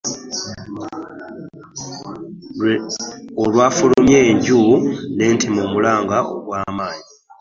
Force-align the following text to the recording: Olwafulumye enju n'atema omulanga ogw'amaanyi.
Olwafulumye 3.41 4.17
enju 4.29 4.61
n'atema 5.15 5.59
omulanga 5.67 6.17
ogw'amaanyi. 6.33 7.07